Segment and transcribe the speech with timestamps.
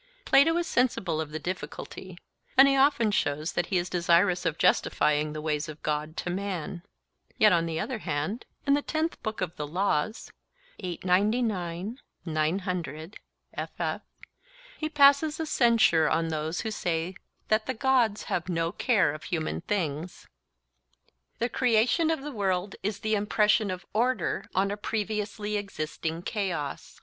[0.25, 2.17] Plato is sensible of the difficulty;
[2.57, 6.31] and he often shows that he is desirous of justifying the ways of God to
[6.31, 6.81] man.
[7.37, 10.31] Yet on the other hand, in the Tenth Book of the Laws
[10.75, 10.97] he
[14.89, 17.13] passes a censure on those who say
[17.49, 20.27] that the Gods have no care of human things.
[21.37, 26.99] The creation of the world is the impression of order on a previously existing chaos.